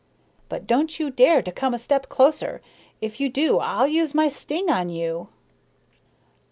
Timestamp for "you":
0.99-1.11, 3.19-3.29, 4.89-5.27